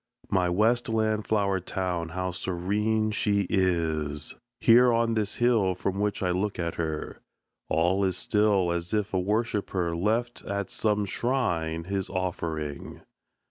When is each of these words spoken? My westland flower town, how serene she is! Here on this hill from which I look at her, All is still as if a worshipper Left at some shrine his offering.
My 0.31 0.49
westland 0.49 1.27
flower 1.27 1.59
town, 1.59 2.09
how 2.09 2.31
serene 2.31 3.11
she 3.11 3.45
is! 3.51 4.33
Here 4.59 4.91
on 4.91 5.13
this 5.13 5.35
hill 5.35 5.75
from 5.75 5.99
which 5.99 6.23
I 6.23 6.31
look 6.31 6.57
at 6.57 6.73
her, 6.73 7.21
All 7.69 8.03
is 8.03 8.17
still 8.17 8.71
as 8.71 8.95
if 8.95 9.13
a 9.13 9.19
worshipper 9.19 9.95
Left 9.95 10.43
at 10.43 10.71
some 10.71 11.05
shrine 11.05 11.83
his 11.83 12.09
offering. 12.09 13.01